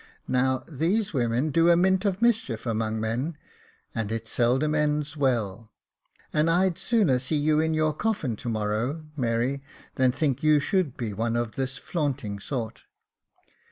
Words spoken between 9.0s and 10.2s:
Mary, than